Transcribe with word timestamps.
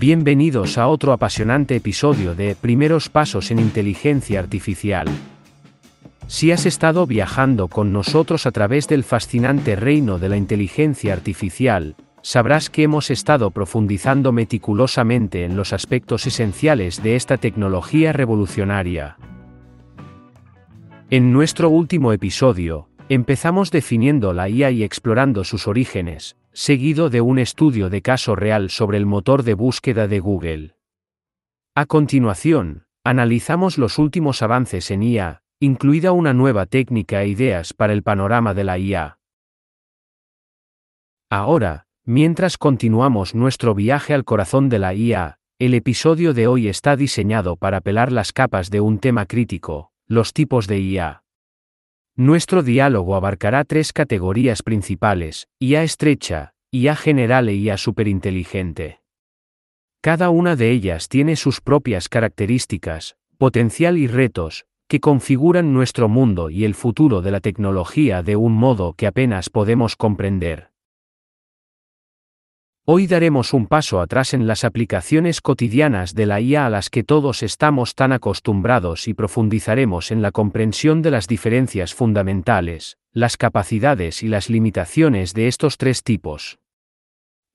Bienvenidos 0.00 0.78
a 0.78 0.88
otro 0.88 1.12
apasionante 1.12 1.76
episodio 1.76 2.34
de 2.34 2.56
Primeros 2.58 3.10
Pasos 3.10 3.50
en 3.50 3.58
Inteligencia 3.58 4.40
Artificial. 4.40 5.06
Si 6.26 6.52
has 6.52 6.64
estado 6.64 7.06
viajando 7.06 7.68
con 7.68 7.92
nosotros 7.92 8.46
a 8.46 8.50
través 8.50 8.88
del 8.88 9.04
fascinante 9.04 9.76
reino 9.76 10.18
de 10.18 10.30
la 10.30 10.38
inteligencia 10.38 11.12
artificial, 11.12 11.96
sabrás 12.22 12.70
que 12.70 12.84
hemos 12.84 13.10
estado 13.10 13.50
profundizando 13.50 14.32
meticulosamente 14.32 15.44
en 15.44 15.54
los 15.54 15.74
aspectos 15.74 16.26
esenciales 16.26 17.02
de 17.02 17.16
esta 17.16 17.36
tecnología 17.36 18.14
revolucionaria. 18.14 19.18
En 21.10 21.30
nuestro 21.30 21.68
último 21.68 22.14
episodio, 22.14 22.88
empezamos 23.10 23.72
definiendo 23.72 24.32
la 24.32 24.48
IA 24.48 24.70
y 24.70 24.84
explorando 24.84 25.42
sus 25.42 25.66
orígenes, 25.66 26.36
seguido 26.52 27.10
de 27.10 27.20
un 27.20 27.40
estudio 27.40 27.90
de 27.90 28.02
caso 28.02 28.36
real 28.36 28.70
sobre 28.70 28.98
el 28.98 29.04
motor 29.04 29.42
de 29.42 29.54
búsqueda 29.54 30.06
de 30.06 30.20
Google. 30.20 30.76
A 31.74 31.86
continuación, 31.86 32.84
analizamos 33.02 33.78
los 33.78 33.98
últimos 33.98 34.42
avances 34.42 34.92
en 34.92 35.02
IA, 35.02 35.42
incluida 35.58 36.12
una 36.12 36.34
nueva 36.34 36.66
técnica 36.66 37.24
e 37.24 37.28
ideas 37.28 37.74
para 37.74 37.92
el 37.94 38.04
panorama 38.04 38.54
de 38.54 38.62
la 38.62 38.78
IA. 38.78 39.18
Ahora, 41.30 41.86
mientras 42.04 42.58
continuamos 42.58 43.34
nuestro 43.34 43.74
viaje 43.74 44.14
al 44.14 44.24
corazón 44.24 44.68
de 44.68 44.78
la 44.78 44.94
IA, 44.94 45.40
el 45.58 45.74
episodio 45.74 46.32
de 46.32 46.46
hoy 46.46 46.68
está 46.68 46.94
diseñado 46.94 47.56
para 47.56 47.80
pelar 47.80 48.12
las 48.12 48.32
capas 48.32 48.70
de 48.70 48.80
un 48.80 49.00
tema 49.00 49.26
crítico, 49.26 49.90
los 50.06 50.32
tipos 50.32 50.68
de 50.68 50.78
IA. 50.78 51.24
Nuestro 52.16 52.62
diálogo 52.62 53.14
abarcará 53.14 53.64
tres 53.64 53.92
categorías 53.92 54.62
principales, 54.62 55.48
IA 55.58 55.82
estrecha, 55.82 56.52
IA 56.70 56.96
general 56.96 57.48
e 57.48 57.54
IA 57.54 57.76
superinteligente. 57.76 59.00
Cada 60.02 60.30
una 60.30 60.56
de 60.56 60.70
ellas 60.70 61.08
tiene 61.08 61.36
sus 61.36 61.60
propias 61.60 62.08
características, 62.08 63.16
potencial 63.38 63.98
y 63.98 64.06
retos, 64.06 64.66
que 64.88 64.98
configuran 65.00 65.72
nuestro 65.72 66.08
mundo 66.08 66.50
y 66.50 66.64
el 66.64 66.74
futuro 66.74 67.22
de 67.22 67.30
la 67.30 67.40
tecnología 67.40 68.22
de 68.22 68.36
un 68.36 68.54
modo 68.54 68.94
que 68.94 69.06
apenas 69.06 69.48
podemos 69.48 69.94
comprender. 69.96 70.69
Hoy 72.92 73.06
daremos 73.06 73.54
un 73.54 73.68
paso 73.68 74.00
atrás 74.00 74.34
en 74.34 74.48
las 74.48 74.64
aplicaciones 74.64 75.40
cotidianas 75.40 76.12
de 76.12 76.26
la 76.26 76.40
IA 76.40 76.66
a 76.66 76.70
las 76.70 76.90
que 76.90 77.04
todos 77.04 77.44
estamos 77.44 77.94
tan 77.94 78.10
acostumbrados 78.10 79.06
y 79.06 79.14
profundizaremos 79.14 80.10
en 80.10 80.22
la 80.22 80.32
comprensión 80.32 81.00
de 81.00 81.12
las 81.12 81.28
diferencias 81.28 81.94
fundamentales, 81.94 82.98
las 83.12 83.36
capacidades 83.36 84.24
y 84.24 84.26
las 84.26 84.50
limitaciones 84.50 85.34
de 85.34 85.46
estos 85.46 85.76
tres 85.76 86.02
tipos. 86.02 86.58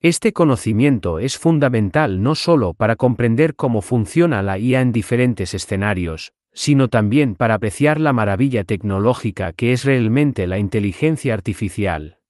Este 0.00 0.32
conocimiento 0.32 1.18
es 1.18 1.36
fundamental 1.36 2.22
no 2.22 2.34
solo 2.34 2.72
para 2.72 2.96
comprender 2.96 3.56
cómo 3.56 3.82
funciona 3.82 4.42
la 4.42 4.58
IA 4.58 4.80
en 4.80 4.90
diferentes 4.90 5.52
escenarios, 5.52 6.32
sino 6.54 6.88
también 6.88 7.34
para 7.34 7.56
apreciar 7.56 8.00
la 8.00 8.14
maravilla 8.14 8.64
tecnológica 8.64 9.52
que 9.52 9.74
es 9.74 9.84
realmente 9.84 10.46
la 10.46 10.58
inteligencia 10.58 11.34
artificial. 11.34 12.20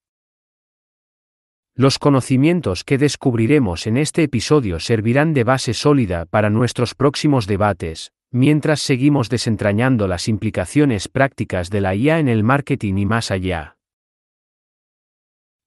Los 1.78 1.98
conocimientos 1.98 2.84
que 2.84 2.96
descubriremos 2.96 3.86
en 3.86 3.98
este 3.98 4.22
episodio 4.22 4.80
servirán 4.80 5.34
de 5.34 5.44
base 5.44 5.74
sólida 5.74 6.24
para 6.24 6.48
nuestros 6.48 6.94
próximos 6.94 7.46
debates, 7.46 8.12
mientras 8.30 8.80
seguimos 8.80 9.28
desentrañando 9.28 10.08
las 10.08 10.26
implicaciones 10.26 11.08
prácticas 11.08 11.68
de 11.68 11.82
la 11.82 11.94
IA 11.94 12.18
en 12.18 12.28
el 12.28 12.44
marketing 12.44 12.94
y 12.96 13.04
más 13.04 13.30
allá. 13.30 13.76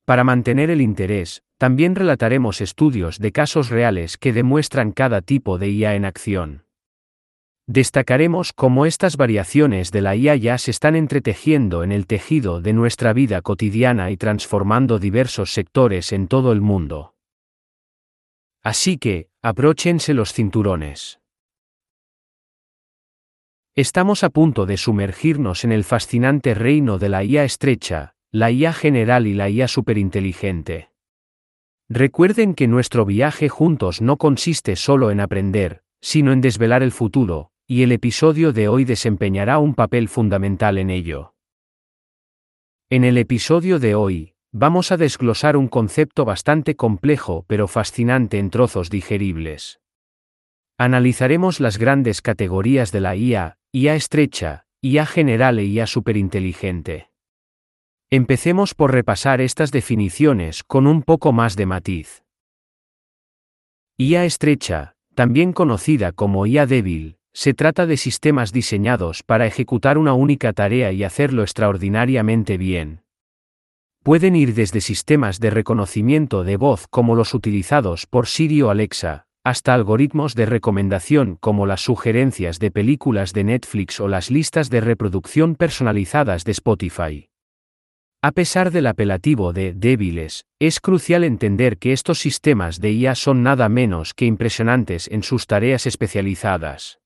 Para 0.05 0.23
mantener 0.23 0.71
el 0.71 0.81
interés, 0.81 1.43
también 1.59 1.93
relataremos 1.93 2.59
estudios 2.59 3.19
de 3.19 3.31
casos 3.31 3.69
reales 3.69 4.17
que 4.17 4.33
demuestran 4.33 4.93
cada 4.93 5.21
tipo 5.21 5.59
de 5.59 5.69
IA 5.69 5.93
en 5.93 6.05
acción. 6.05 6.63
Destacaremos 7.71 8.51
cómo 8.51 8.87
estas 8.87 9.15
variaciones 9.15 9.91
de 9.91 10.01
la 10.01 10.15
IA 10.15 10.35
ya 10.37 10.57
se 10.57 10.71
están 10.71 10.95
entretejiendo 10.95 11.83
en 11.83 11.91
el 11.91 12.07
tejido 12.07 12.61
de 12.61 12.73
nuestra 12.73 13.13
vida 13.13 13.43
cotidiana 13.43 14.09
y 14.09 14.17
transformando 14.17 14.97
diversos 14.97 15.53
sectores 15.53 16.11
en 16.11 16.27
todo 16.27 16.51
el 16.51 16.61
mundo. 16.61 17.13
Así 18.63 18.97
que, 18.97 19.29
abróchense 19.43 20.15
los 20.15 20.33
cinturones. 20.33 21.19
Estamos 23.75 24.23
a 24.23 24.31
punto 24.31 24.65
de 24.65 24.75
sumergirnos 24.75 25.63
en 25.63 25.71
el 25.71 25.83
fascinante 25.83 26.55
reino 26.55 26.97
de 26.97 27.09
la 27.09 27.23
IA 27.23 27.43
estrecha, 27.43 28.15
la 28.31 28.49
IA 28.49 28.73
general 28.73 29.27
y 29.27 29.35
la 29.35 29.47
IA 29.47 29.67
superinteligente. 29.67 30.89
Recuerden 31.87 32.55
que 32.55 32.67
nuestro 32.67 33.05
viaje 33.05 33.47
juntos 33.47 34.01
no 34.01 34.17
consiste 34.17 34.75
solo 34.75 35.11
en 35.11 35.19
aprender, 35.19 35.83
sino 36.01 36.31
en 36.31 36.41
desvelar 36.41 36.81
el 36.81 36.91
futuro, 36.91 37.48
y 37.71 37.83
el 37.83 37.91
episodio 37.91 38.51
de 38.51 38.67
hoy 38.67 38.83
desempeñará 38.83 39.59
un 39.59 39.75
papel 39.75 40.09
fundamental 40.09 40.79
en 40.79 40.89
ello. 40.89 41.35
En 42.89 43.03
el 43.03 43.15
episodio 43.19 43.77
de 43.77 43.93
hoy, 43.93 44.33
vamos 44.51 44.91
a 44.91 44.97
desglosar 44.97 45.55
un 45.55 45.67
concepto 45.67 46.25
bastante 46.25 46.75
complejo 46.75 47.45
pero 47.47 47.67
fascinante 47.67 48.39
en 48.39 48.49
trozos 48.49 48.89
digeribles. 48.89 49.81
Analizaremos 50.79 51.59
las 51.59 51.77
grandes 51.77 52.23
categorías 52.23 52.91
de 52.91 53.01
la 53.01 53.15
IA, 53.15 53.59
IA 53.71 53.93
estrecha, 53.93 54.65
IA 54.81 55.05
general 55.05 55.59
e 55.59 55.65
IA 55.65 55.85
superinteligente. 55.85 57.11
Empecemos 58.09 58.73
por 58.73 58.93
repasar 58.93 59.41
estas 59.41 59.71
definiciones 59.71 60.63
con 60.63 60.87
un 60.87 61.03
poco 61.03 61.33
más 61.33 61.55
de 61.55 61.67
matiz. 61.67 62.23
IA 63.99 64.25
estrecha, 64.25 64.95
también 65.13 65.53
conocida 65.53 66.13
como 66.13 66.47
IA 66.47 66.65
débil, 66.65 67.18
se 67.33 67.53
trata 67.53 67.85
de 67.85 67.97
sistemas 67.97 68.51
diseñados 68.51 69.23
para 69.23 69.45
ejecutar 69.45 69.97
una 69.97 70.13
única 70.13 70.53
tarea 70.53 70.91
y 70.91 71.03
hacerlo 71.03 71.43
extraordinariamente 71.43 72.57
bien. 72.57 73.01
Pueden 74.03 74.35
ir 74.35 74.53
desde 74.53 74.81
sistemas 74.81 75.39
de 75.39 75.49
reconocimiento 75.49 76.43
de 76.43 76.57
voz 76.57 76.87
como 76.89 77.15
los 77.15 77.33
utilizados 77.33 78.05
por 78.07 78.27
Siri 78.27 78.61
o 78.61 78.69
Alexa, 78.69 79.25
hasta 79.43 79.73
algoritmos 79.73 80.35
de 80.35 80.45
recomendación 80.45 81.37
como 81.39 81.65
las 81.65 81.81
sugerencias 81.81 82.59
de 82.59 82.71
películas 82.71 83.33
de 83.33 83.43
Netflix 83.43 83.99
o 83.99 84.07
las 84.07 84.31
listas 84.31 84.69
de 84.69 84.81
reproducción 84.81 85.55
personalizadas 85.55 86.43
de 86.43 86.51
Spotify. 86.51 87.29
A 88.21 88.31
pesar 88.31 88.71
del 88.71 88.87
apelativo 88.87 89.53
de 89.53 89.73
débiles, 89.73 90.45
es 90.59 90.81
crucial 90.81 91.23
entender 91.23 91.77
que 91.77 91.93
estos 91.93 92.19
sistemas 92.19 92.81
de 92.81 92.91
IA 92.91 93.15
son 93.15 93.43
nada 93.43 93.69
menos 93.69 94.13
que 94.13 94.25
impresionantes 94.25 95.07
en 95.09 95.23
sus 95.23 95.47
tareas 95.47 95.85
especializadas. 95.85 96.99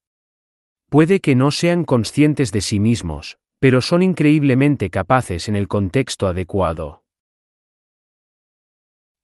Puede 0.94 1.22
que 1.22 1.34
no 1.34 1.50
sean 1.50 1.86
conscientes 1.86 2.52
de 2.52 2.62
sí 2.62 2.80
mismos, 2.80 3.40
pero 3.59 3.81
son 3.81 4.04
increíblemente 4.04 4.92
capaces 4.92 5.50
en 5.50 5.56
el 5.56 5.68
contexto 5.68 6.28
adecuado. 6.28 7.02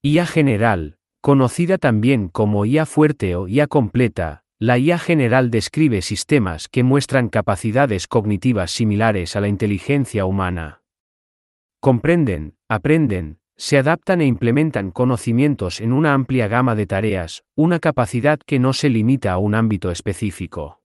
IA 0.02 0.26
general, 0.26 0.98
conocida 1.22 1.78
también 1.78 2.28
como 2.30 2.66
IA 2.66 2.88
fuerte 2.88 3.36
o 3.36 3.48
IA 3.48 3.68
completa, 3.68 4.42
la 4.58 4.80
IA 4.80 4.98
general 4.98 5.52
describe 5.52 6.02
sistemas 6.02 6.70
que 6.70 6.82
muestran 6.82 7.30
capacidades 7.30 8.08
cognitivas 8.08 8.72
similares 8.72 9.36
a 9.36 9.40
la 9.40 9.48
inteligencia 9.48 10.26
humana. 10.26 10.82
Comprenden, 11.80 12.56
aprenden, 12.68 13.38
se 13.58 13.78
adaptan 13.78 14.22
e 14.22 14.26
implementan 14.26 14.90
conocimientos 14.90 15.82
en 15.82 15.94
una 15.94 16.16
amplia 16.16 16.48
gama 16.48 16.74
de 16.74 16.88
tareas, 16.88 17.44
una 17.56 17.78
capacidad 17.78 18.40
que 18.40 18.58
no 18.58 18.74
se 18.74 18.90
limita 18.90 19.34
a 19.34 19.38
un 19.38 19.54
ámbito 19.54 19.92
específico. 19.92 20.79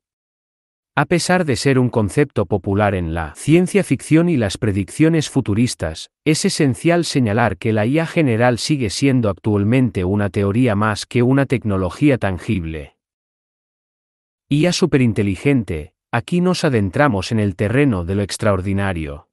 A 0.97 1.06
pesar 1.06 1.44
de 1.44 1.56
ser 1.56 1.81
un 1.81 1.88
concepto 1.88 2.47
popular 2.47 2.94
en 2.94 3.15
la 3.15 3.34
ciencia 3.34 3.82
ficción 3.82 4.28
y 4.28 4.37
las 4.37 4.59
predicciones 4.59 5.28
futuristas, 5.28 6.12
es 6.25 6.44
esencial 6.44 7.05
señalar 7.05 7.56
que 7.56 7.72
la 7.72 7.84
IA 7.84 8.06
general 8.06 8.59
sigue 8.59 8.91
siendo 8.91 9.28
actualmente 9.28 10.04
una 10.04 10.30
teoría 10.30 10.77
más 10.77 11.04
que 11.04 11.24
una 11.24 11.47
tecnología 11.47 12.16
tangible. 12.16 12.95
IA 14.48 14.72
superinteligente, 14.72 15.95
aquí 16.13 16.41
nos 16.41 16.63
adentramos 16.63 17.33
en 17.33 17.41
el 17.41 17.57
terreno 17.57 18.04
de 18.04 18.15
lo 18.15 18.22
extraordinario. 18.22 19.28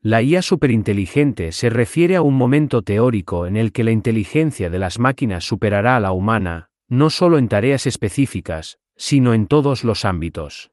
La 0.00 0.20
IA 0.20 0.42
superinteligente 0.42 1.52
se 1.52 1.70
refiere 1.70 2.16
a 2.16 2.22
un 2.22 2.34
momento 2.34 2.82
teórico 2.82 3.46
en 3.46 3.56
el 3.56 3.70
que 3.70 3.84
la 3.84 3.92
inteligencia 3.92 4.68
de 4.68 4.80
las 4.80 4.98
máquinas 4.98 5.44
superará 5.44 5.94
a 5.94 6.00
la 6.00 6.10
humana, 6.10 6.70
no 6.88 7.08
solo 7.10 7.38
en 7.38 7.46
tareas 7.46 7.86
específicas, 7.86 8.80
sino 8.96 9.34
en 9.34 9.46
todos 9.46 9.84
los 9.84 10.04
ámbitos. 10.04 10.70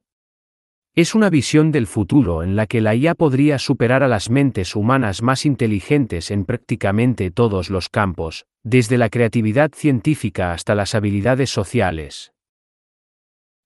Es 0.95 1.15
una 1.15 1.31
visión 1.31 1.71
del 1.71 1.87
futuro 1.87 2.43
en 2.43 2.55
la 2.55 2.67
que 2.67 2.79
la 2.79 2.93
IA 2.93 3.15
podría 3.15 3.57
superar 3.57 4.03
a 4.03 4.07
las 4.07 4.29
mentes 4.29 4.75
humanas 4.75 5.23
más 5.23 5.45
inteligentes 5.45 6.29
en 6.29 6.45
prácticamente 6.45 7.31
todos 7.31 7.71
los 7.71 7.89
campos, 7.89 8.45
desde 8.63 8.99
la 8.99 9.09
creatividad 9.09 9.71
científica 9.73 10.53
hasta 10.53 10.75
las 10.75 10.93
habilidades 10.93 11.49
sociales. 11.49 12.31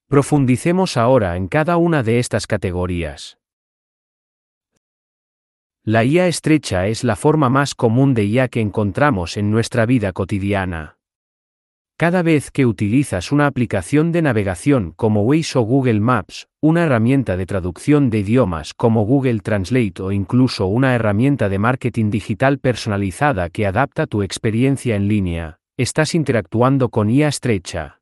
Profundicemos 0.07 0.95
ahora 0.95 1.36
en 1.36 1.50
cada 1.50 1.75
una 1.75 2.01
de 2.01 2.19
estas 2.19 2.48
categorías. 2.48 3.39
La 5.83 6.06
IA 6.06 6.27
estrecha 6.27 6.88
es 6.88 7.04
la 7.04 7.18
forma 7.18 7.50
más 7.50 7.75
común 7.75 8.13
de 8.13 8.24
IA 8.24 8.48
que 8.48 8.62
encontramos 8.62 9.36
en 9.36 9.51
nuestra 9.51 9.86
vida 9.86 10.13
cotidiana. 10.13 10.97
Cada 12.00 12.22
vez 12.22 12.52
que 12.52 12.68
utilizas 12.68 13.32
una 13.32 13.48
aplicación 13.48 14.12
de 14.12 14.22
navegación 14.22 14.94
como 14.96 15.24
Waze 15.24 15.58
o 15.58 15.64
Google 15.64 16.00
Maps, 16.00 16.48
una 16.62 16.84
herramienta 16.84 17.36
de 17.38 17.48
traducción 17.48 18.12
de 18.12 18.20
idiomas 18.20 18.76
como 18.76 19.04
Google 19.04 19.40
Translate 19.40 20.04
o 20.04 20.12
incluso 20.12 20.68
una 20.68 20.94
herramienta 20.94 21.50
de 21.50 21.58
marketing 21.58 22.12
digital 22.12 22.60
personalizada 22.60 23.50
que 23.50 23.66
adapta 23.66 24.06
tu 24.06 24.22
experiencia 24.22 24.96
en 24.96 25.08
línea, 25.08 25.58
estás 25.76 26.14
interactuando 26.14 26.90
con 26.90 27.10
IA 27.10 27.30
estrecha. 27.30 28.00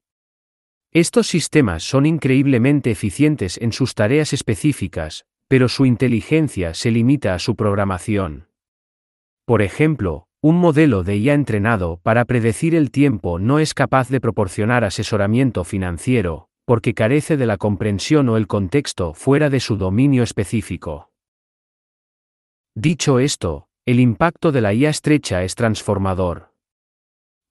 Estos 0.91 1.27
sistemas 1.27 1.81
son 1.83 2.05
increíblemente 2.05 2.91
eficientes 2.91 3.57
en 3.61 3.71
sus 3.71 3.95
tareas 3.95 4.33
específicas, 4.33 5.23
pero 5.47 5.69
su 5.69 5.85
inteligencia 5.85 6.73
se 6.73 6.91
limita 6.91 7.33
a 7.33 7.39
su 7.39 7.55
programación. 7.55 8.49
Por 9.45 9.61
ejemplo, 9.61 10.24
un 10.41 10.57
modelo 10.59 11.03
de 11.03 11.17
IA 11.17 11.33
entrenado 11.33 11.99
para 12.03 12.25
predecir 12.25 12.75
el 12.75 12.91
tiempo 12.91 13.39
no 13.39 13.59
es 13.59 13.73
capaz 13.73 14.09
de 14.09 14.21
proporcionar 14.21 14.83
asesoramiento 14.83 15.63
financiero, 15.63 16.49
porque 16.65 16.93
carece 16.93 17.37
de 17.37 17.45
la 17.45 17.57
comprensión 17.57 18.29
o 18.29 18.37
el 18.37 18.47
contexto 18.47 19.13
fuera 19.13 19.49
de 19.49 19.59
su 19.59 19.77
dominio 19.77 20.23
específico. 20.23 21.11
Dicho 22.75 23.19
esto, 23.19 23.69
el 23.85 23.99
impacto 23.99 24.51
de 24.51 24.61
la 24.61 24.73
IA 24.73 24.89
estrecha 24.89 25.43
es 25.43 25.55
transformador. 25.55 26.51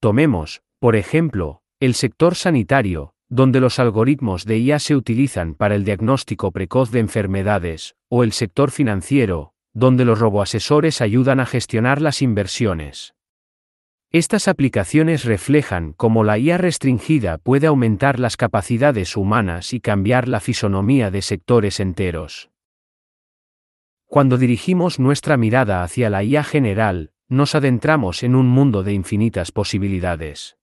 Tomemos, 0.00 0.62
por 0.80 0.96
ejemplo, 0.96 1.62
el 1.80 1.94
sector 1.94 2.34
sanitario, 2.34 3.14
donde 3.28 3.60
los 3.60 3.78
algoritmos 3.78 4.44
de 4.44 4.58
IA 4.58 4.78
se 4.78 4.94
utilizan 4.96 5.54
para 5.54 5.74
el 5.74 5.84
diagnóstico 5.84 6.52
precoz 6.52 6.90
de 6.90 7.00
enfermedades, 7.00 7.96
o 8.08 8.22
el 8.22 8.32
sector 8.32 8.70
financiero, 8.70 9.53
donde 9.74 10.04
los 10.04 10.20
roboasesores 10.20 11.00
ayudan 11.00 11.40
a 11.40 11.46
gestionar 11.46 12.00
las 12.00 12.22
inversiones. 12.22 13.14
Estas 14.10 14.46
aplicaciones 14.46 15.24
reflejan 15.24 15.92
cómo 15.92 16.22
la 16.22 16.38
IA 16.38 16.56
restringida 16.56 17.38
puede 17.38 17.66
aumentar 17.66 18.20
las 18.20 18.36
capacidades 18.36 19.16
humanas 19.16 19.72
y 19.72 19.80
cambiar 19.80 20.28
la 20.28 20.38
fisonomía 20.38 21.10
de 21.10 21.20
sectores 21.20 21.80
enteros. 21.80 22.50
Cuando 24.06 24.38
dirigimos 24.38 25.00
nuestra 25.00 25.36
mirada 25.36 25.82
hacia 25.82 26.10
la 26.10 26.22
IA 26.22 26.44
general, 26.44 27.10
nos 27.28 27.56
adentramos 27.56 28.22
en 28.22 28.36
un 28.36 28.46
mundo 28.46 28.84
de 28.84 28.92
infinitas 28.92 29.50
posibilidades. 29.50 30.56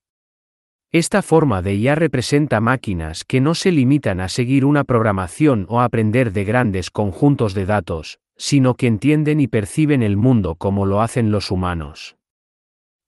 Esta 0.94 1.22
forma 1.22 1.62
de 1.62 1.76
IA 1.76 1.96
representa 1.96 2.62
máquinas 2.62 3.26
que 3.26 3.42
no 3.42 3.56
se 3.56 3.74
limitan 3.74 4.22
a 4.22 4.30
seguir 4.30 4.64
una 4.64 4.86
programación 4.86 5.66
o 5.68 5.82
aprender 5.82 6.32
de 6.32 6.46
grandes 6.46 6.90
conjuntos 6.90 7.54
de 7.54 7.66
datos, 7.66 8.21
sino 8.38 8.76
que 8.76 8.88
entienden 8.88 9.40
y 9.40 9.48
perciben 9.48 10.04
el 10.04 10.18
mundo 10.18 10.56
como 10.56 10.86
lo 10.86 11.02
hacen 11.02 11.32
los 11.32 11.52
humanos. 11.52 12.18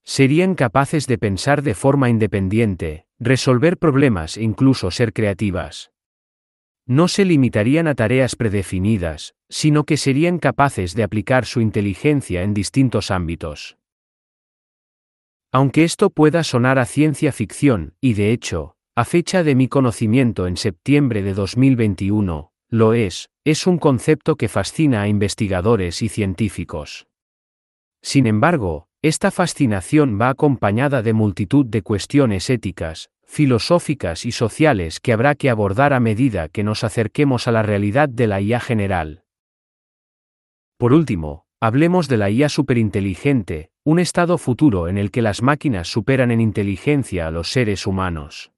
Serían 0.04 0.56
capaces 0.56 1.08
de 1.08 1.18
pensar 1.18 1.62
de 1.62 1.76
forma 1.76 2.10
independiente, 2.10 3.08
resolver 3.20 3.78
problemas 3.78 4.38
e 4.38 4.44
incluso 4.44 4.92
ser 4.92 5.14
creativas. 5.14 5.92
No 6.86 7.08
se 7.08 7.24
limitarían 7.24 7.88
a 7.88 7.96
tareas 7.96 8.36
predefinidas, 8.36 9.36
sino 9.50 9.86
que 9.86 9.96
serían 9.96 10.40
capaces 10.40 10.96
de 10.96 11.04
aplicar 11.04 11.46
su 11.46 11.62
inteligencia 11.62 12.44
en 12.44 12.54
distintos 12.54 13.12
ámbitos. 13.12 13.78
Aunque 15.54 15.84
esto 15.84 16.10
pueda 16.10 16.44
sonar 16.44 16.80
a 16.80 16.86
ciencia 16.86 17.32
ficción, 17.32 17.94
y 18.02 18.16
de 18.16 18.32
hecho, 18.32 18.76
a 18.96 19.06
fecha 19.06 19.44
de 19.44 19.56
mi 19.56 19.68
conocimiento 19.68 20.46
en 20.48 20.58
septiembre 20.58 21.24
de 21.24 21.34
2021, 21.34 22.53
lo 22.74 22.96
es, 22.96 23.30
es 23.46 23.68
un 23.68 23.78
concepto 23.78 24.36
que 24.36 24.48
fascina 24.48 25.04
a 25.04 25.08
investigadores 25.08 26.02
y 26.02 26.10
científicos. 26.10 27.06
Sin 28.02 28.26
embargo, 28.26 28.88
esta 29.04 29.30
fascinación 29.30 30.18
va 30.20 30.30
acompañada 30.30 31.04
de 31.04 31.14
multitud 31.14 31.68
de 31.68 31.84
cuestiones 31.84 32.50
éticas, 32.50 33.12
filosóficas 33.28 34.26
y 34.26 34.32
sociales 34.32 35.00
que 35.00 35.14
habrá 35.14 35.36
que 35.36 35.52
abordar 35.52 35.94
a 35.94 36.00
medida 36.00 36.50
que 36.50 36.64
nos 36.64 36.84
acerquemos 36.84 37.48
a 37.48 37.52
la 37.52 37.62
realidad 37.62 38.10
de 38.10 38.26
la 38.26 38.42
IA 38.42 38.60
general. 38.60 39.24
Por 40.78 40.94
último, 40.94 41.46
hablemos 41.60 42.08
de 42.08 42.18
la 42.18 42.32
IA 42.32 42.50
superinteligente, 42.50 43.70
un 43.84 44.00
estado 44.00 44.40
futuro 44.40 44.88
en 44.88 44.98
el 44.98 45.12
que 45.12 45.22
las 45.22 45.44
máquinas 45.44 45.90
superan 45.90 46.32
en 46.32 46.42
inteligencia 46.42 47.28
a 47.28 47.32
los 47.32 47.52
seres 47.52 47.86
humanos. 47.86 48.53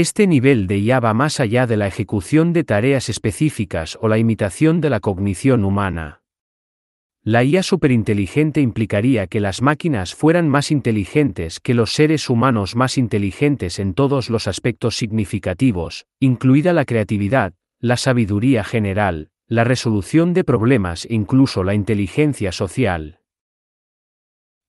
Este 0.00 0.28
nivel 0.28 0.68
de 0.68 0.78
IA 0.78 1.00
va 1.00 1.12
más 1.12 1.40
allá 1.40 1.66
de 1.66 1.76
la 1.76 1.88
ejecución 1.88 2.52
de 2.52 2.62
tareas 2.62 3.08
específicas 3.08 3.98
o 4.00 4.06
la 4.06 4.16
imitación 4.16 4.80
de 4.80 4.90
la 4.90 5.00
cognición 5.00 5.64
humana. 5.64 6.22
La 7.24 7.42
IA 7.42 7.64
superinteligente 7.64 8.60
implicaría 8.60 9.26
que 9.26 9.40
las 9.40 9.60
máquinas 9.60 10.14
fueran 10.14 10.48
más 10.48 10.70
inteligentes 10.70 11.58
que 11.58 11.74
los 11.74 11.94
seres 11.94 12.30
humanos 12.30 12.76
más 12.76 12.96
inteligentes 12.96 13.80
en 13.80 13.92
todos 13.92 14.30
los 14.30 14.46
aspectos 14.46 14.94
significativos, 14.96 16.06
incluida 16.20 16.72
la 16.72 16.84
creatividad, 16.84 17.54
la 17.80 17.96
sabiduría 17.96 18.62
general, 18.62 19.30
la 19.48 19.64
resolución 19.64 20.32
de 20.32 20.44
problemas 20.44 21.06
e 21.06 21.14
incluso 21.14 21.64
la 21.64 21.74
inteligencia 21.74 22.52
social. 22.52 23.18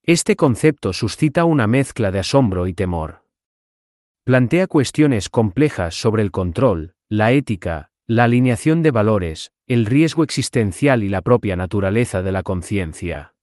Este 0.01 0.35
concepto 0.35 0.91
suscita 0.91 1.45
una 1.45 1.67
mezcla 1.67 2.09
de 2.09 2.17
asombro 2.17 2.65
y 2.65 2.73
temor. 2.73 3.28
Plantea 4.23 4.67
cuestiones 4.67 5.29
complejas 5.29 5.95
sobre 5.95 6.21
el 6.23 6.31
control, 6.31 6.93
la 7.09 7.31
ética, 7.31 7.91
la 8.05 8.25
alineación 8.25 8.83
de 8.83 8.91
valores, 8.91 9.51
el 9.67 9.85
riesgo 9.85 10.23
existencial 10.23 11.03
y 11.03 11.09
la 11.09 11.21
propia 11.21 11.55
naturaleza 11.55 12.21
de 12.21 12.31
la 12.31 12.43
conciencia. 12.43 13.33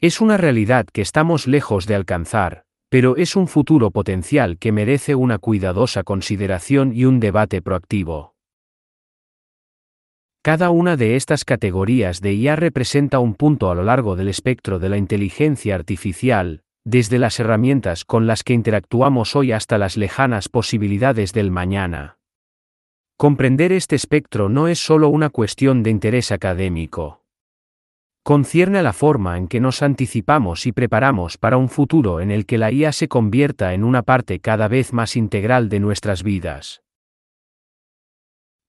Es 0.00 0.20
una 0.20 0.36
realidad 0.36 0.86
que 0.92 1.00
estamos 1.00 1.46
lejos 1.46 1.86
de 1.86 1.94
alcanzar, 1.94 2.64
pero 2.88 3.16
es 3.16 3.36
un 3.36 3.48
futuro 3.48 3.90
potencial 3.90 4.58
que 4.58 4.72
merece 4.72 5.14
una 5.14 5.38
cuidadosa 5.38 6.02
consideración 6.02 6.92
y 6.94 7.04
un 7.04 7.18
debate 7.20 7.62
proactivo. 7.62 8.34
Cada 10.42 10.70
una 10.70 10.96
de 10.96 11.16
estas 11.16 11.44
categorías 11.44 12.20
de 12.20 12.34
IA 12.34 12.56
representa 12.56 13.18
un 13.18 13.34
punto 13.34 13.70
a 13.70 13.74
lo 13.74 13.82
largo 13.82 14.14
del 14.14 14.28
espectro 14.28 14.78
de 14.78 14.88
la 14.88 14.96
inteligencia 14.96 15.74
artificial, 15.74 16.62
desde 16.86 17.18
las 17.18 17.40
herramientas 17.40 18.04
con 18.04 18.28
las 18.28 18.44
que 18.44 18.52
interactuamos 18.52 19.34
hoy 19.34 19.50
hasta 19.50 19.76
las 19.76 19.96
lejanas 19.96 20.48
posibilidades 20.48 21.32
del 21.32 21.50
mañana. 21.50 22.18
Comprender 23.16 23.72
este 23.72 23.96
espectro 23.96 24.48
no 24.48 24.68
es 24.68 24.78
solo 24.78 25.08
una 25.08 25.28
cuestión 25.28 25.82
de 25.82 25.90
interés 25.90 26.30
académico. 26.30 27.24
Concierne 28.22 28.78
a 28.78 28.82
la 28.82 28.92
forma 28.92 29.36
en 29.36 29.48
que 29.48 29.58
nos 29.58 29.82
anticipamos 29.82 30.64
y 30.64 30.70
preparamos 30.70 31.38
para 31.38 31.56
un 31.56 31.68
futuro 31.68 32.20
en 32.20 32.30
el 32.30 32.46
que 32.46 32.56
la 32.56 32.70
IA 32.70 32.92
se 32.92 33.08
convierta 33.08 33.74
en 33.74 33.82
una 33.82 34.02
parte 34.02 34.38
cada 34.38 34.68
vez 34.68 34.92
más 34.92 35.16
integral 35.16 35.68
de 35.68 35.80
nuestras 35.80 36.22
vidas. 36.22 36.82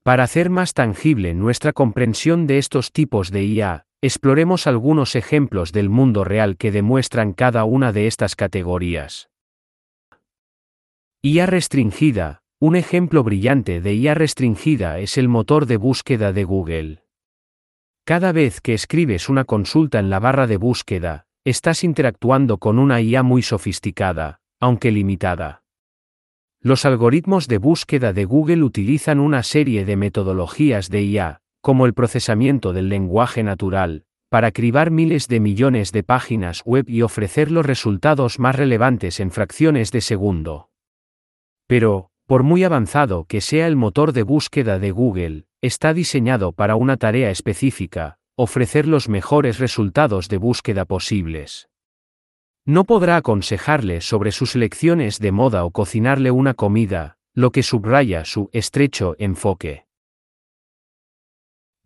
Para 0.02 0.24
hacer 0.24 0.50
más 0.50 0.74
tangible 0.74 1.34
nuestra 1.34 1.72
comprensión 1.72 2.48
de 2.48 2.58
estos 2.58 2.90
tipos 2.90 3.30
de 3.30 3.44
IA, 3.44 3.87
Exploremos 4.00 4.68
algunos 4.68 5.16
ejemplos 5.16 5.72
del 5.72 5.88
mundo 5.88 6.22
real 6.22 6.56
que 6.56 6.70
demuestran 6.70 7.32
cada 7.32 7.64
una 7.64 7.92
de 7.92 8.06
estas 8.06 8.36
categorías. 8.36 9.28
IA 11.20 11.46
restringida. 11.46 12.42
Un 12.60 12.76
ejemplo 12.76 13.24
brillante 13.24 13.80
de 13.80 13.94
IA 13.94 14.14
restringida 14.14 15.00
es 15.00 15.18
el 15.18 15.28
motor 15.28 15.66
de 15.66 15.78
búsqueda 15.78 16.32
de 16.32 16.44
Google. 16.44 17.04
Cada 18.04 18.30
vez 18.30 18.60
que 18.60 18.74
escribes 18.74 19.28
una 19.28 19.44
consulta 19.44 19.98
en 19.98 20.10
la 20.10 20.20
barra 20.20 20.46
de 20.46 20.58
búsqueda, 20.58 21.26
estás 21.44 21.82
interactuando 21.82 22.58
con 22.58 22.78
una 22.78 23.00
IA 23.00 23.24
muy 23.24 23.42
sofisticada, 23.42 24.40
aunque 24.60 24.92
limitada. 24.92 25.64
Los 26.60 26.84
algoritmos 26.84 27.48
de 27.48 27.58
búsqueda 27.58 28.12
de 28.12 28.24
Google 28.24 28.62
utilizan 28.62 29.18
una 29.18 29.42
serie 29.42 29.84
de 29.84 29.96
metodologías 29.96 30.88
de 30.88 31.02
IA, 31.02 31.42
como 31.60 31.86
el 31.86 31.94
procesamiento 31.94 32.72
del 32.72 32.88
lenguaje 32.88 33.42
natural, 33.42 34.04
para 34.28 34.52
cribar 34.52 34.90
miles 34.90 35.26
de 35.28 35.40
millones 35.40 35.90
de 35.92 36.02
páginas 36.02 36.62
web 36.64 36.84
y 36.88 37.02
ofrecer 37.02 37.50
los 37.50 37.64
resultados 37.64 38.38
más 38.38 38.56
relevantes 38.56 39.20
en 39.20 39.30
fracciones 39.30 39.90
de 39.90 40.00
segundo. 40.02 40.70
Pero, 41.66 42.10
por 42.26 42.42
muy 42.42 42.62
avanzado 42.62 43.24
que 43.24 43.40
sea 43.40 43.66
el 43.66 43.76
motor 43.76 44.12
de 44.12 44.22
búsqueda 44.22 44.78
de 44.78 44.90
Google, 44.90 45.46
está 45.62 45.94
diseñado 45.94 46.52
para 46.52 46.76
una 46.76 46.98
tarea 46.98 47.30
específica, 47.30 48.18
ofrecer 48.36 48.86
los 48.86 49.08
mejores 49.08 49.58
resultados 49.58 50.28
de 50.28 50.36
búsqueda 50.36 50.84
posibles. 50.84 51.70
No 52.66 52.84
podrá 52.84 53.16
aconsejarle 53.16 54.02
sobre 54.02 54.30
sus 54.30 54.54
elecciones 54.54 55.18
de 55.18 55.32
moda 55.32 55.64
o 55.64 55.70
cocinarle 55.70 56.30
una 56.30 56.52
comida, 56.52 57.16
lo 57.34 57.50
que 57.50 57.62
subraya 57.62 58.26
su 58.26 58.50
estrecho 58.52 59.16
enfoque. 59.18 59.87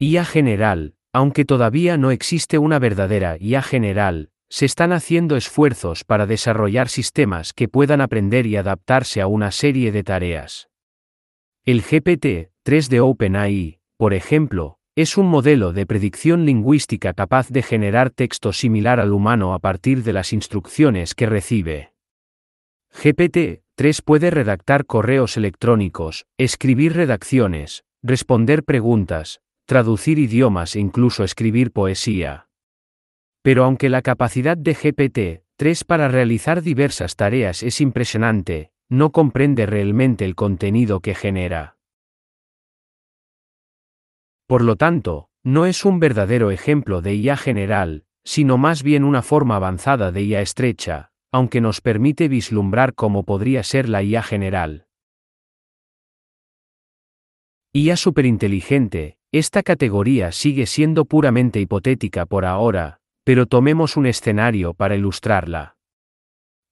IA 0.03 0.25
general, 0.25 0.97
aunque 1.13 1.45
todavía 1.45 1.97
no 1.97 2.11
existe 2.11 2.59
una 2.59 2.81
verdadera 2.81 3.37
IA 3.39 3.63
general, 3.63 4.31
se 4.49 4.67
están 4.67 4.91
haciendo 4.91 5.37
esfuerzos 5.37 6.03
para 6.03 6.27
desarrollar 6.27 6.89
sistemas 6.89 7.53
que 7.53 7.69
puedan 7.69 8.01
aprender 8.01 8.49
y 8.49 8.57
adaptarse 8.57 9.21
a 9.21 9.29
una 9.29 9.53
serie 9.53 9.93
de 9.93 10.03
tareas. 10.03 10.69
El 11.65 11.85
GPT-3 11.85 12.89
de 12.89 13.01
OpenAI, 13.01 13.79
por 13.97 14.13
ejemplo, 14.13 14.81
es 14.97 15.17
un 15.17 15.29
modelo 15.29 15.73
de 15.73 15.87
predicción 15.87 16.47
lingüística 16.47 17.13
capaz 17.13 17.49
de 17.51 17.63
generar 17.63 18.11
texto 18.11 18.53
similar 18.53 18.99
al 18.99 19.13
humano 19.13 19.55
a 19.55 19.61
partir 19.61 20.03
de 20.03 20.15
las 20.15 20.33
instrucciones 20.33 21.15
que 21.15 21.27
recibe. 21.27 21.93
GPT 22.93 23.63
3 23.77 24.03
puede 24.03 24.33
redactar 24.33 24.85
correos 24.85 25.37
electrónicos, 25.37 26.27
escribir 26.39 26.95
redacciones, 26.95 27.85
responder 28.03 28.65
preguntas, 28.65 29.42
traducir 29.73 30.19
idiomas 30.19 30.77
e 30.77 30.81
incluso 30.81 31.25
escribir 31.25 31.73
poesía. 31.73 32.47
Pero 33.41 33.65
aunque 33.65 33.89
la 33.89 34.03
capacidad 34.03 34.55
de 34.55 34.77
GPT-3 34.77 35.87
para 35.87 36.09
realizar 36.09 36.61
diversas 36.61 37.17
tareas 37.17 37.63
es 37.63 37.81
impresionante, 37.81 38.71
no 38.91 39.13
comprende 39.13 39.65
realmente 39.65 40.27
el 40.27 40.35
contenido 40.35 41.01
que 41.01 41.15
genera. 41.15 41.79
Por 44.47 44.61
lo 44.61 44.77
tanto, 44.77 45.31
no 45.43 45.65
es 45.65 45.87
un 45.87 46.01
verdadero 46.01 46.51
ejemplo 46.51 47.01
de 47.01 47.15
IA 47.15 47.39
general, 47.39 48.05
sino 48.25 48.59
más 48.59 48.83
bien 48.83 49.05
una 49.05 49.23
forma 49.23 49.57
avanzada 49.57 50.13
de 50.13 50.21
IA 50.21 50.43
estrecha, 50.43 51.13
aunque 51.33 51.63
nos 51.63 51.81
permite 51.81 52.29
vislumbrar 52.29 52.93
cómo 52.93 53.23
podría 53.23 53.63
ser 53.63 53.89
la 53.89 54.03
IA 54.03 54.23
general. 54.23 54.87
IA 57.73 57.97
superinteligente, 57.97 59.17
esta 59.33 59.63
categoría 59.63 60.31
sigue 60.31 60.67
siendo 60.67 61.07
puramente 61.07 61.59
hipotética 61.59 62.27
por 62.27 62.45
ahora, 62.45 63.01
pero 63.25 63.47
tomemos 63.47 63.97
un 63.97 64.05
escenario 64.05 64.75
para 64.75 64.95
ilustrarla. 64.95 65.77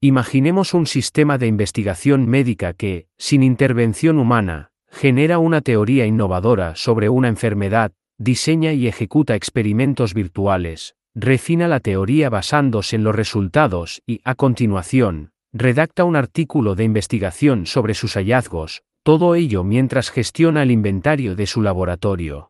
Imaginemos 0.03 0.75
un 0.75 0.87
sistema 0.87 1.39
de 1.39 1.47
investigación 1.47 2.29
médica 2.29 2.75
que, 2.75 3.07
sin 3.17 3.43
intervención 3.43 4.19
humana, 4.19 4.73
genera 4.91 5.39
una 5.39 5.63
teoría 5.63 6.05
innovadora 6.05 6.77
sobre 6.77 7.09
una 7.09 7.29
enfermedad, 7.29 7.93
diseña 8.19 8.75
y 8.75 8.89
ejecuta 8.89 9.37
experimentos 9.37 10.13
virtuales, 10.13 10.97
refina 11.15 11.67
la 11.67 11.81
teoría 11.81 12.29
basándose 12.29 12.97
en 12.97 13.05
los 13.05 13.15
resultados 13.15 14.03
y, 14.07 14.21
a 14.25 14.35
continuación, 14.35 15.33
redacta 15.53 16.05
un 16.05 16.17
artículo 16.17 16.75
de 16.75 16.85
investigación 16.85 17.65
sobre 17.65 17.95
sus 17.95 18.15
hallazgos, 18.15 18.83
todo 19.03 19.35
ello 19.35 19.65
mientras 19.65 20.11
gestiona 20.11 20.63
el 20.63 20.71
inventario 20.71 21.35
de 21.35 21.47
su 21.47 21.63
laboratorio. 21.63 22.50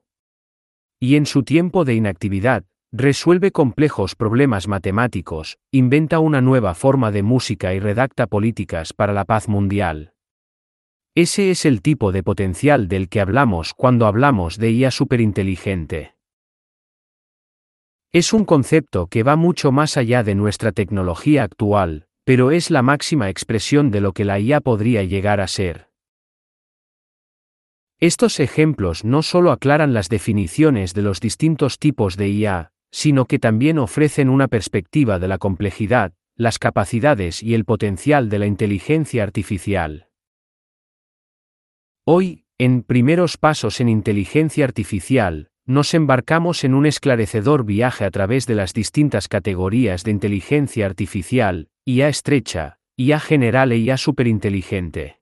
Y 1.02 1.16
en 1.16 1.24
su 1.24 1.44
tiempo 1.44 1.86
de 1.86 1.94
inactividad, 1.94 2.64
resuelve 2.92 3.52
complejos 3.52 4.14
problemas 4.14 4.68
matemáticos, 4.68 5.58
inventa 5.72 6.18
una 6.18 6.42
nueva 6.42 6.74
forma 6.74 7.10
de 7.10 7.22
música 7.22 7.72
y 7.72 7.80
redacta 7.80 8.26
políticas 8.26 8.92
para 8.92 9.14
la 9.14 9.24
paz 9.24 9.48
mundial. 9.48 10.12
Ese 11.14 11.50
es 11.50 11.64
el 11.64 11.80
tipo 11.80 12.12
de 12.12 12.22
potencial 12.22 12.86
del 12.86 13.08
que 13.08 13.22
hablamos 13.22 13.72
cuando 13.72 14.06
hablamos 14.06 14.58
de 14.58 14.72
IA 14.72 14.90
superinteligente. 14.90 16.16
Es 18.12 18.34
un 18.34 18.44
concepto 18.44 19.06
que 19.06 19.22
va 19.22 19.36
mucho 19.36 19.72
más 19.72 19.96
allá 19.96 20.22
de 20.22 20.34
nuestra 20.34 20.70
tecnología 20.70 21.44
actual, 21.44 22.08
pero 22.24 22.50
es 22.50 22.70
la 22.70 22.82
máxima 22.82 23.30
expresión 23.30 23.90
de 23.90 24.02
lo 24.02 24.12
que 24.12 24.26
la 24.26 24.38
IA 24.38 24.60
podría 24.60 25.02
llegar 25.02 25.40
a 25.40 25.46
ser. 25.46 25.89
Estos 28.00 28.40
ejemplos 28.40 29.04
no 29.04 29.22
solo 29.22 29.52
aclaran 29.52 29.92
las 29.92 30.08
definiciones 30.08 30.94
de 30.94 31.02
los 31.02 31.20
distintos 31.20 31.78
tipos 31.78 32.16
de 32.16 32.30
IA, 32.30 32.72
sino 32.90 33.26
que 33.26 33.38
también 33.38 33.78
ofrecen 33.78 34.30
una 34.30 34.48
perspectiva 34.48 35.18
de 35.18 35.28
la 35.28 35.36
complejidad, 35.36 36.14
las 36.34 36.58
capacidades 36.58 37.42
y 37.42 37.52
el 37.52 37.66
potencial 37.66 38.30
de 38.30 38.38
la 38.38 38.46
inteligencia 38.46 39.22
artificial. 39.22 40.08
Hoy, 42.06 42.46
en 42.56 42.84
Primeros 42.84 43.36
Pasos 43.36 43.82
en 43.82 43.90
Inteligencia 43.90 44.64
Artificial, 44.64 45.50
nos 45.66 45.92
embarcamos 45.92 46.64
en 46.64 46.72
un 46.72 46.86
esclarecedor 46.86 47.66
viaje 47.66 48.06
a 48.06 48.10
través 48.10 48.46
de 48.46 48.54
las 48.54 48.72
distintas 48.72 49.28
categorías 49.28 50.04
de 50.04 50.12
inteligencia 50.12 50.86
artificial, 50.86 51.68
IA 51.84 52.08
estrecha, 52.08 52.78
IA 52.96 53.20
general 53.20 53.72
e 53.72 53.76
IA 53.76 53.98
superinteligente. 53.98 55.19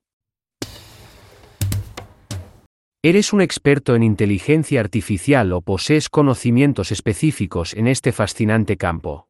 ¿Eres 3.01 3.33
un 3.33 3.41
experto 3.41 3.95
en 3.95 4.03
inteligencia 4.03 4.81
artificial 4.81 5.53
o 5.53 5.61
posees 5.61 6.09
conocimientos 6.09 6.91
específicos 6.91 7.75
en 7.75 7.87
este 7.87 8.11
fascinante 8.11 8.77
campo? 8.77 9.29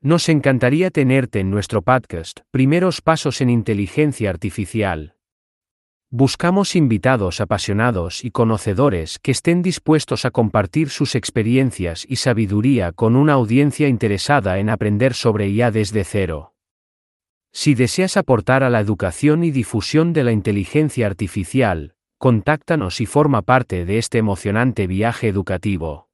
Nos 0.00 0.30
encantaría 0.30 0.90
tenerte 0.90 1.40
en 1.40 1.50
nuestro 1.50 1.82
podcast, 1.82 2.40
Primeros 2.50 3.02
Pasos 3.02 3.42
en 3.42 3.50
Inteligencia 3.50 4.30
Artificial. 4.30 5.16
Buscamos 6.08 6.74
invitados 6.74 7.42
apasionados 7.42 8.24
y 8.24 8.30
conocedores 8.30 9.18
que 9.18 9.32
estén 9.32 9.60
dispuestos 9.60 10.24
a 10.24 10.30
compartir 10.30 10.88
sus 10.88 11.14
experiencias 11.14 12.06
y 12.08 12.16
sabiduría 12.16 12.92
con 12.92 13.16
una 13.16 13.34
audiencia 13.34 13.86
interesada 13.86 14.58
en 14.58 14.70
aprender 14.70 15.12
sobre 15.12 15.50
IA 15.50 15.70
desde 15.72 16.04
cero. 16.04 16.54
Si 17.52 17.74
deseas 17.74 18.16
aportar 18.16 18.62
a 18.62 18.70
la 18.70 18.80
educación 18.80 19.44
y 19.44 19.50
difusión 19.50 20.14
de 20.14 20.24
la 20.24 20.32
inteligencia 20.32 21.04
artificial, 21.04 21.96
contáctanos 22.22 23.00
y 23.00 23.06
forma 23.06 23.42
parte 23.42 23.84
de 23.84 23.98
este 23.98 24.18
emocionante 24.18 24.86
viaje 24.86 25.26
educativo. 25.26 26.08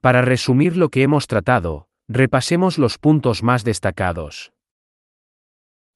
Para 0.00 0.22
resumir 0.22 0.76
lo 0.76 0.88
que 0.88 1.02
hemos 1.02 1.26
tratado, 1.26 1.88
repasemos 2.06 2.78
los 2.78 2.96
puntos 2.98 3.42
más 3.42 3.64
destacados. 3.64 4.52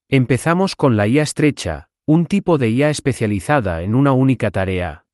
Empezamos 0.09 0.75
con 0.75 0.97
la 0.97 1.07
IA 1.07 1.23
estrecha, 1.23 1.91
un 2.07 2.27
tipo 2.27 2.59
de 2.59 2.71
IA 2.71 2.91
especializada 2.91 3.83
en 3.83 3.95
una 3.95 4.11
única 4.11 4.50
tarea. 4.50 5.07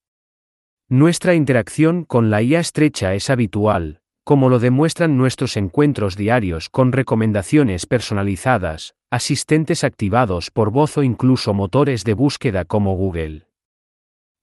Nuestra 0.89 1.35
interacción 1.35 2.07
con 2.07 2.31
la 2.31 2.41
IA 2.41 2.61
estrecha 2.61 3.13
es 3.13 3.29
habitual, 3.29 4.01
como 4.25 4.49
lo 4.49 4.61
demuestran 4.61 5.19
nuestros 5.19 5.59
encuentros 5.59 6.17
diarios 6.17 6.71
con 6.71 6.93
recomendaciones 6.93 7.85
personalizadas, 7.85 8.95
asistentes 9.15 9.85
activados 9.85 10.51
por 10.51 10.73
voz 10.73 10.99
o 10.99 11.05
incluso 11.05 11.55
motores 11.55 12.03
de 12.03 12.15
búsqueda 12.15 12.65
como 12.65 12.97
Google. 12.97 13.47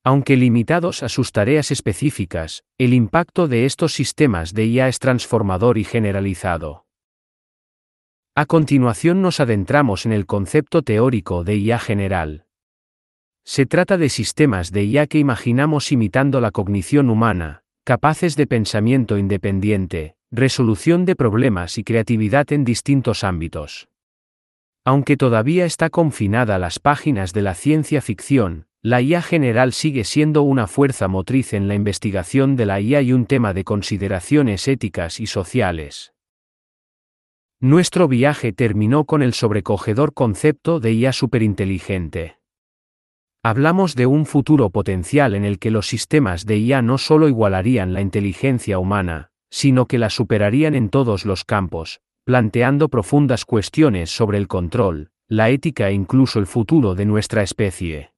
Aunque 0.03 0.37
limitados 0.37 1.03
a 1.03 1.09
sus 1.09 1.33
tareas 1.33 1.71
específicas, 1.71 2.63
el 2.77 2.93
impacto 2.93 3.49
de 3.49 3.65
estos 3.65 3.93
sistemas 3.93 4.53
de 4.53 4.65
IA 4.67 4.87
es 4.87 4.99
transformador 4.99 5.77
y 5.77 5.83
generalizado. 5.83 6.85
A 8.33 8.45
continuación 8.45 9.21
nos 9.21 9.41
adentramos 9.41 10.05
en 10.05 10.13
el 10.13 10.25
concepto 10.25 10.83
teórico 10.83 11.43
de 11.43 11.57
IA 11.57 11.77
general. 11.77 12.45
Se 13.43 13.65
trata 13.65 13.97
de 13.97 14.07
sistemas 14.07 14.71
de 14.71 14.85
IA 14.85 15.05
que 15.07 15.19
imaginamos 15.19 15.91
imitando 15.91 16.39
la 16.39 16.51
cognición 16.51 17.09
humana, 17.09 17.63
capaces 17.83 18.37
de 18.37 18.47
pensamiento 18.47 19.17
independiente, 19.17 20.15
resolución 20.31 21.03
de 21.03 21.17
problemas 21.17 21.77
y 21.77 21.83
creatividad 21.83 22.53
en 22.53 22.63
distintos 22.63 23.25
ámbitos. 23.25 23.90
Aunque 24.83 25.15
todavía 25.15 25.65
está 25.65 25.89
confinada 25.91 26.55
a 26.55 26.59
las 26.59 26.79
páginas 26.79 27.33
de 27.33 27.43
la 27.43 27.53
ciencia 27.53 28.01
ficción, 28.01 28.65
la 28.81 28.99
IA 28.99 29.21
general 29.21 29.73
sigue 29.73 30.03
siendo 30.03 30.41
una 30.41 30.65
fuerza 30.65 31.07
motriz 31.07 31.53
en 31.53 31.67
la 31.67 31.75
investigación 31.75 32.55
de 32.55 32.65
la 32.65 32.81
IA 32.81 33.03
y 33.03 33.13
un 33.13 33.27
tema 33.27 33.53
de 33.53 33.63
consideraciones 33.63 34.67
éticas 34.67 35.19
y 35.19 35.27
sociales. 35.27 36.13
Nuestro 37.59 38.07
viaje 38.07 38.53
terminó 38.53 39.05
con 39.05 39.21
el 39.21 39.35
sobrecogedor 39.35 40.15
concepto 40.15 40.79
de 40.79 40.93
IA 40.93 41.13
superinteligente. 41.13 42.39
Hablamos 43.43 43.93
de 43.93 44.07
un 44.07 44.25
futuro 44.25 44.71
potencial 44.71 45.35
en 45.35 45.45
el 45.45 45.59
que 45.59 45.69
los 45.69 45.85
sistemas 45.87 46.47
de 46.47 46.57
IA 46.57 46.81
no 46.81 46.97
solo 46.97 47.27
igualarían 47.27 47.93
la 47.93 48.01
inteligencia 48.01 48.79
humana, 48.79 49.29
sino 49.51 49.85
que 49.85 49.99
la 49.99 50.09
superarían 50.09 50.73
en 50.73 50.89
todos 50.89 51.25
los 51.25 51.45
campos, 51.45 52.01
planteando 52.23 52.89
profundas 52.89 53.45
cuestiones 53.45 54.09
sobre 54.09 54.37
el 54.37 54.47
control, 54.47 55.09
la 55.27 55.49
ética 55.49 55.89
e 55.89 55.93
incluso 55.93 56.39
el 56.39 56.45
futuro 56.45 56.93
de 56.93 57.05
nuestra 57.05 57.41
especie. 57.41 58.11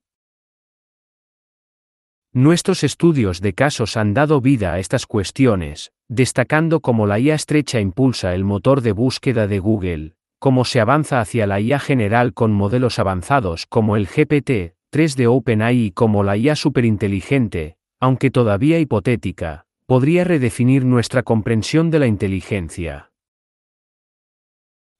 Nuestros 2.32 2.82
estudios 2.82 3.40
de 3.40 3.52
casos 3.54 3.96
han 3.96 4.12
dado 4.12 4.40
vida 4.40 4.72
a 4.72 4.78
estas 4.80 5.06
cuestiones, 5.06 5.92
destacando 6.08 6.80
cómo 6.80 7.06
la 7.06 7.20
IA 7.20 7.36
estrecha 7.36 7.80
impulsa 7.80 8.34
el 8.34 8.44
motor 8.44 8.80
de 8.80 8.92
búsqueda 8.92 9.46
de 9.46 9.60
Google, 9.60 10.16
cómo 10.40 10.64
se 10.64 10.80
avanza 10.80 11.20
hacia 11.20 11.46
la 11.46 11.60
IA 11.60 11.78
general 11.78 12.34
con 12.34 12.52
modelos 12.52 12.98
avanzados 12.98 13.66
como 13.66 13.96
el 13.96 14.08
GPT-3 14.08 15.14
de 15.14 15.28
OpenAI 15.28 15.84
y 15.86 15.90
como 15.92 16.24
la 16.24 16.36
IA 16.36 16.56
superinteligente, 16.56 17.76
aunque 18.00 18.30
todavía 18.30 18.80
hipotética, 18.80 19.64
podría 19.86 20.24
redefinir 20.24 20.84
nuestra 20.84 21.22
comprensión 21.22 21.90
de 21.90 22.00
la 22.00 22.06
inteligencia. 22.06 23.13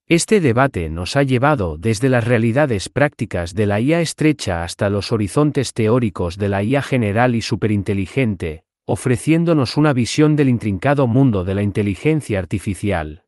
Este 0.06 0.42
debate 0.42 0.90
nos 0.90 1.16
ha 1.16 1.23
llevado 1.23 1.78
desde 1.78 2.11
las 2.11 2.25
realidades 2.25 2.90
prácticas 2.90 3.54
de 3.54 3.64
la 3.64 3.80
IA 3.80 4.02
estrecha 4.02 4.62
hasta 4.62 4.90
los 4.90 5.12
horizontes 5.12 5.73
teóricos 5.73 6.37
de 6.37 6.50
la 6.50 6.62
IA 6.62 6.82
general 6.82 7.34
y 7.34 7.40
superinteligente, 7.40 8.64
ofreciéndonos 8.84 9.78
una 9.78 9.94
visión 9.94 10.37
del 10.37 10.50
intrincado 10.50 11.06
mundo 11.06 11.42
de 11.44 11.54
la 11.54 11.62
inteligencia 11.62 12.38
artificial. 12.38 13.25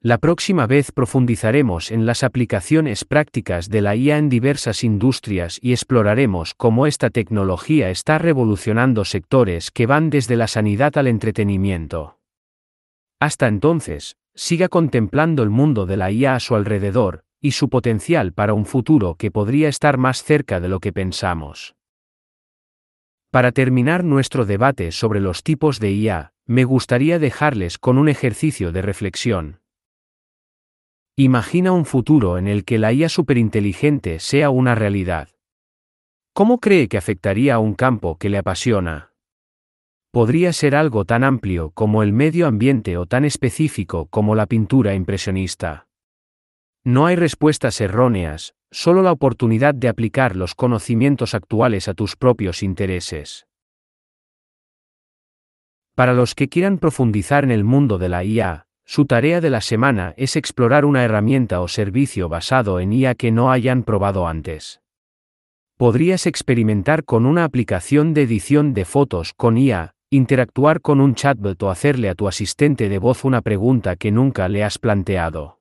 La 0.00 0.18
próxima 0.18 0.66
vez 0.66 0.90
profundizaremos 0.90 1.92
en 1.92 2.04
las 2.04 2.24
aplicaciones 2.24 3.04
prácticas 3.04 3.68
de 3.68 3.80
la 3.80 3.94
IA 3.94 4.18
en 4.18 4.28
diversas 4.28 4.82
industrias 4.82 5.60
y 5.62 5.70
exploraremos 5.70 6.52
cómo 6.54 6.88
esta 6.88 7.10
tecnología 7.10 7.90
está 7.90 8.18
revolucionando 8.18 9.04
sectores 9.04 9.70
que 9.70 9.86
van 9.86 10.10
desde 10.10 10.34
la 10.34 10.48
sanidad 10.48 10.98
al 10.98 11.06
entretenimiento. 11.06 12.17
Hasta 13.20 13.48
entonces, 13.48 14.16
siga 14.34 14.68
contemplando 14.68 15.42
el 15.42 15.50
mundo 15.50 15.86
de 15.86 15.96
la 15.96 16.10
IA 16.10 16.36
a 16.36 16.40
su 16.40 16.54
alrededor, 16.54 17.24
y 17.40 17.52
su 17.52 17.68
potencial 17.68 18.32
para 18.32 18.54
un 18.54 18.66
futuro 18.66 19.16
que 19.16 19.30
podría 19.30 19.68
estar 19.68 19.98
más 19.98 20.22
cerca 20.22 20.60
de 20.60 20.68
lo 20.68 20.80
que 20.80 20.92
pensamos. 20.92 21.74
Para 23.30 23.52
terminar 23.52 24.04
nuestro 24.04 24.46
debate 24.46 24.90
sobre 24.90 25.20
los 25.20 25.42
tipos 25.42 25.80
de 25.80 25.92
IA, 25.92 26.32
me 26.46 26.64
gustaría 26.64 27.18
dejarles 27.18 27.78
con 27.78 27.98
un 27.98 28.08
ejercicio 28.08 28.72
de 28.72 28.82
reflexión. 28.82 29.60
Imagina 31.16 31.72
un 31.72 31.84
futuro 31.84 32.38
en 32.38 32.46
el 32.46 32.64
que 32.64 32.78
la 32.78 32.92
IA 32.92 33.08
superinteligente 33.08 34.20
sea 34.20 34.50
una 34.50 34.74
realidad. 34.74 35.28
¿Cómo 36.32 36.58
cree 36.58 36.88
que 36.88 36.96
afectaría 36.96 37.56
a 37.56 37.58
un 37.58 37.74
campo 37.74 38.16
que 38.16 38.28
le 38.28 38.38
apasiona? 38.38 39.07
Podría 40.10 40.54
ser 40.54 40.74
algo 40.74 41.04
tan 41.04 41.22
amplio 41.22 41.70
como 41.72 42.02
el 42.02 42.14
medio 42.14 42.46
ambiente 42.46 42.96
o 42.96 43.04
tan 43.04 43.26
específico 43.26 44.06
como 44.06 44.34
la 44.34 44.46
pintura 44.46 44.94
impresionista. 44.94 45.86
No 46.82 47.04
hay 47.04 47.14
respuestas 47.16 47.78
erróneas, 47.82 48.54
solo 48.70 49.02
la 49.02 49.12
oportunidad 49.12 49.74
de 49.74 49.88
aplicar 49.88 50.34
los 50.34 50.54
conocimientos 50.54 51.34
actuales 51.34 51.88
a 51.88 51.94
tus 51.94 52.16
propios 52.16 52.62
intereses. 52.62 53.46
Para 55.94 56.14
los 56.14 56.34
que 56.34 56.48
quieran 56.48 56.78
profundizar 56.78 57.44
en 57.44 57.50
el 57.50 57.64
mundo 57.64 57.98
de 57.98 58.08
la 58.08 58.24
IA, 58.24 58.66
su 58.86 59.04
tarea 59.04 59.42
de 59.42 59.50
la 59.50 59.60
semana 59.60 60.14
es 60.16 60.36
explorar 60.36 60.86
una 60.86 61.04
herramienta 61.04 61.60
o 61.60 61.68
servicio 61.68 62.30
basado 62.30 62.80
en 62.80 62.94
IA 62.94 63.14
que 63.14 63.30
no 63.30 63.50
hayan 63.50 63.82
probado 63.82 64.26
antes. 64.26 64.80
Podrías 65.76 66.26
experimentar 66.26 67.04
con 67.04 67.26
una 67.26 67.44
aplicación 67.44 68.14
de 68.14 68.22
edición 68.22 68.72
de 68.72 68.86
fotos 68.86 69.34
con 69.34 69.58
IA, 69.58 69.94
interactuar 70.10 70.80
con 70.80 71.02
un 71.02 71.14
chatbot 71.14 71.62
o 71.62 71.70
hacerle 71.70 72.08
a 72.08 72.14
tu 72.14 72.28
asistente 72.28 72.88
de 72.88 72.98
voz 72.98 73.24
una 73.24 73.42
pregunta 73.42 73.96
que 73.96 74.10
nunca 74.10 74.48
le 74.48 74.64
has 74.64 74.78
planteado. 74.78 75.60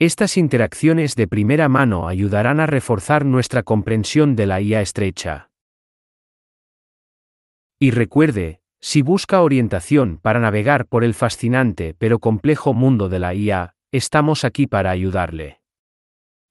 Estas 0.00 0.36
interacciones 0.36 1.14
de 1.14 1.28
primera 1.28 1.68
mano 1.68 2.08
ayudarán 2.08 2.58
a 2.58 2.66
reforzar 2.66 3.24
nuestra 3.24 3.62
comprensión 3.62 4.34
de 4.34 4.46
la 4.46 4.60
IA 4.60 4.80
estrecha. 4.80 5.50
Y 7.78 7.92
recuerde, 7.92 8.60
si 8.80 9.02
busca 9.02 9.40
orientación 9.42 10.18
para 10.20 10.40
navegar 10.40 10.86
por 10.86 11.04
el 11.04 11.14
fascinante 11.14 11.94
pero 11.98 12.18
complejo 12.18 12.74
mundo 12.74 13.08
de 13.08 13.20
la 13.20 13.32
IA, 13.32 13.74
estamos 13.92 14.44
aquí 14.44 14.66
para 14.66 14.90
ayudarle. 14.90 15.60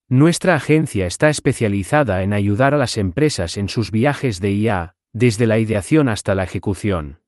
Nuestra 0.08 0.56
agencia 0.56 1.08
está 1.08 1.30
especializada 1.30 2.24
en 2.24 2.32
ayudar 2.32 2.74
a 2.74 2.78
las 2.78 2.98
empresas 2.98 3.58
en 3.58 3.68
sus 3.68 3.92
viajes 3.92 4.40
de 4.40 4.52
IA, 4.52 4.96
desde 5.16 5.48
la 5.48 5.60
ideación 5.60 6.10
hasta 6.10 6.36
la 6.36 6.44
ejecución. 6.44 7.22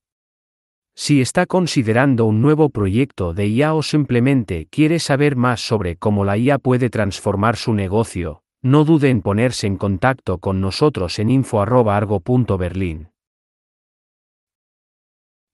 Si 0.94 1.22
está 1.22 1.46
considerando 1.46 2.26
un 2.26 2.42
nuevo 2.42 2.68
proyecto 2.70 3.34
de 3.34 3.48
IA 3.48 3.74
o 3.76 3.82
simplemente 3.82 4.68
quiere 4.70 5.00
saber 5.00 5.38
más 5.38 5.62
sobre 5.62 5.96
cómo 5.96 6.26
la 6.26 6.38
IA 6.38 6.58
puede 6.58 6.90
transformar 6.90 7.56
su 7.56 7.74
negocio, 7.74 8.44
no 8.62 8.84
dude 8.84 9.10
en 9.10 9.22
ponerse 9.22 9.68
en 9.68 9.78
contacto 9.78 10.40
con 10.40 10.60
nosotros 10.60 11.18
en 11.20 11.30
info.argo.berlin. 11.30 13.08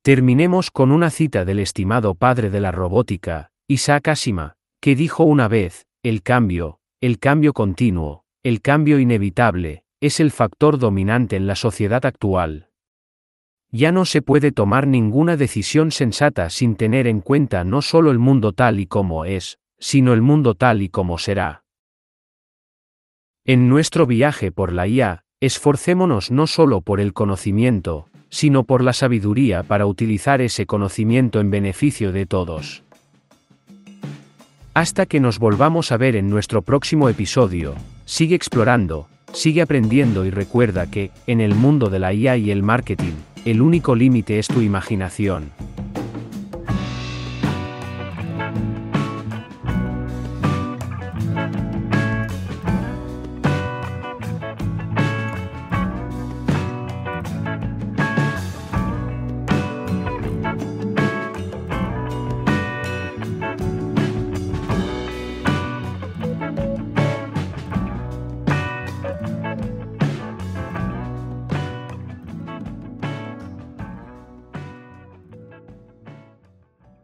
Terminemos 0.02 0.72
con 0.72 0.92
una 0.92 1.12
cita 1.12 1.46
del 1.46 1.60
estimado 1.60 2.16
padre 2.16 2.50
de 2.50 2.62
la 2.62 2.72
robótica, 2.72 3.52
Isaac 3.68 4.08
Asimov, 4.08 4.54
que 4.82 4.96
dijo 4.96 5.24
una 5.24 5.48
vez, 5.48 5.86
el 6.02 6.24
cambio, 6.24 6.80
el 7.00 7.20
cambio 7.20 7.54
continuo, 7.54 8.24
el 8.42 8.62
cambio 8.62 8.98
inevitable, 8.98 9.83
es 10.04 10.20
el 10.20 10.32
factor 10.32 10.80
dominante 10.80 11.38
en 11.38 11.48
la 11.48 11.56
sociedad 11.56 12.06
actual. 12.06 12.68
Ya 13.72 13.94
no 13.94 14.04
se 14.04 14.22
puede 14.22 14.52
tomar 14.52 14.86
ninguna 14.86 15.38
decisión 15.38 15.92
sensata 15.92 16.50
sin 16.50 16.76
tener 16.76 17.08
en 17.08 17.22
cuenta 17.22 17.64
no 17.64 17.82
solo 17.82 18.12
el 18.12 18.20
mundo 18.20 18.52
tal 18.52 18.82
y 18.82 18.86
como 18.86 19.24
es, 19.24 19.60
sino 19.80 20.12
el 20.12 20.22
mundo 20.22 20.56
tal 20.56 20.82
y 20.82 20.90
como 20.90 21.18
será. 21.18 21.64
En 23.46 23.70
nuestro 23.70 24.06
viaje 24.06 24.52
por 24.52 24.74
la 24.74 24.88
IA, 24.88 25.24
esforcémonos 25.40 26.32
no 26.32 26.48
solo 26.48 26.82
por 26.82 27.00
el 27.00 27.14
conocimiento, 27.14 28.10
sino 28.30 28.66
por 28.66 28.84
la 28.84 28.92
sabiduría 28.92 29.64
para 29.64 29.86
utilizar 29.86 30.42
ese 30.42 30.66
conocimiento 30.66 31.40
en 31.40 31.50
beneficio 31.50 32.12
de 32.12 32.26
todos. 32.26 32.84
Hasta 34.74 35.06
que 35.06 35.22
nos 35.22 35.40
volvamos 35.40 35.94
a 35.94 35.98
ver 35.98 36.18
en 36.18 36.30
nuestro 36.30 36.62
próximo 36.62 37.08
episodio, 37.08 37.76
sigue 38.04 38.36
explorando, 38.36 39.08
sigue 39.34 39.62
aprendiendo 39.62 40.26
y 40.26 40.30
recuerda 40.30 40.90
que, 40.90 41.12
en 41.28 41.42
el 41.42 41.56
mundo 41.56 41.90
de 41.90 42.00
la 42.00 42.14
IA 42.14 42.38
y 42.38 42.52
el 42.52 42.64
marketing, 42.64 43.14
el 43.46 43.62
único 43.62 43.96
límite 43.96 44.40
es 44.40 44.48
tu 44.48 44.62
imaginación. 44.62 45.52